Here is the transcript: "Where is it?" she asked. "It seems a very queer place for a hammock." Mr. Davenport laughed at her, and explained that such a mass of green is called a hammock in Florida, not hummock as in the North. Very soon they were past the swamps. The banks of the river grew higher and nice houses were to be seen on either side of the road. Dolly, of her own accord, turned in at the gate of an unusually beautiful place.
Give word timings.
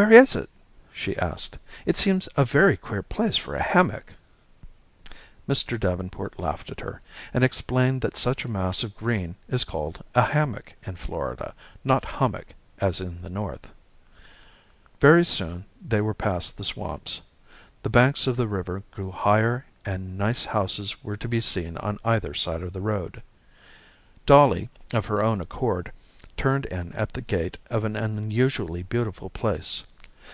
"Where 0.00 0.12
is 0.12 0.36
it?" 0.36 0.50
she 0.92 1.16
asked. 1.16 1.56
"It 1.86 1.96
seems 1.96 2.28
a 2.36 2.44
very 2.44 2.76
queer 2.76 3.02
place 3.02 3.38
for 3.38 3.54
a 3.54 3.62
hammock." 3.62 4.12
Mr. 5.48 5.80
Davenport 5.80 6.38
laughed 6.38 6.68
at 6.68 6.80
her, 6.80 7.00
and 7.32 7.42
explained 7.42 8.02
that 8.02 8.14
such 8.14 8.44
a 8.44 8.50
mass 8.50 8.82
of 8.82 8.94
green 8.94 9.36
is 9.48 9.64
called 9.64 10.04
a 10.14 10.20
hammock 10.20 10.74
in 10.84 10.96
Florida, 10.96 11.54
not 11.82 12.04
hummock 12.04 12.48
as 12.78 13.00
in 13.00 13.22
the 13.22 13.30
North. 13.30 13.70
Very 15.00 15.24
soon 15.24 15.64
they 15.80 16.02
were 16.02 16.12
past 16.12 16.58
the 16.58 16.64
swamps. 16.64 17.22
The 17.82 17.88
banks 17.88 18.26
of 18.26 18.36
the 18.36 18.48
river 18.48 18.82
grew 18.90 19.10
higher 19.10 19.64
and 19.86 20.18
nice 20.18 20.44
houses 20.44 21.02
were 21.02 21.16
to 21.16 21.26
be 21.26 21.40
seen 21.40 21.78
on 21.78 21.98
either 22.04 22.34
side 22.34 22.60
of 22.62 22.74
the 22.74 22.82
road. 22.82 23.22
Dolly, 24.26 24.68
of 24.92 25.06
her 25.06 25.22
own 25.22 25.40
accord, 25.40 25.90
turned 26.36 26.66
in 26.66 26.92
at 26.92 27.14
the 27.14 27.20
gate 27.22 27.56
of 27.70 27.82
an 27.82 27.96
unusually 27.96 28.82
beautiful 28.82 29.30
place. 29.30 29.84